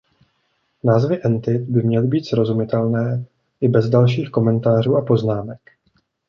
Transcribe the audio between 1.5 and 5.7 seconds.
by měly být srozumitelné i bez dalších komentářů a poznámek.